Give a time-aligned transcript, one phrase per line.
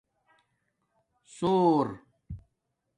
[1.35, 1.87] ثݹر